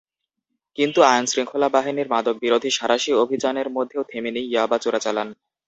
[0.77, 5.29] কিন্তু আইনশৃঙ্খলা বাহিনীর মাদকবিরোধী সাঁড়াশি অভিযানের মধ্যেও থেমে নেই ইয়াবা চোরাচালান।